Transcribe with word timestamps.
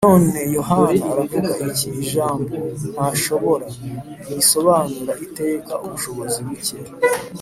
"None 0.07 0.33
Yohana 0.57 0.99
aravuga 1.11 1.49
iki? 1.69 1.87
Ijambo 2.01 2.53
"ntashobora" 2.93 3.67
ntirisobanura 4.23 5.13
iteka 5.25 5.73
ubushobozi 5.85 6.39
buke 6.47 6.77